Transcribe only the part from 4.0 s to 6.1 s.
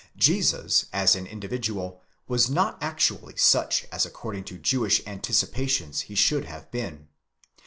according to Jewish anticipations